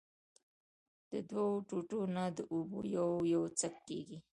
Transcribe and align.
د 1.11 1.13
دؤو 1.29 1.51
ټوټو 1.67 1.99
نه 2.15 2.23
د 2.37 2.39
اوبو 2.53 2.79
يو 2.95 3.09
يو 3.33 3.43
څک 3.59 3.73
کېږي 3.87 4.17